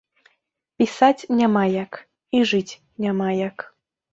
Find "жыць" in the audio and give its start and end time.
2.53-2.77